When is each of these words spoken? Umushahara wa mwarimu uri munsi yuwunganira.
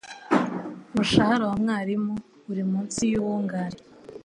Umushahara 0.91 1.43
wa 1.49 1.55
mwarimu 1.61 2.13
uri 2.51 2.63
munsi 2.71 3.01
yuwunganira. 3.11 3.77